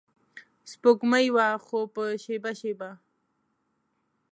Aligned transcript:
سپوږمۍ 0.71 1.27
وه 1.35 1.47
خو 1.65 1.79
په 1.93 2.03
شیبه 2.23 2.51
شیبه 2.59 2.89